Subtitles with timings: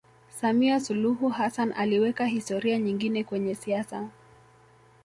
[0.29, 4.09] samia suluhu hassan aliweka historia nyingine kwenye siasa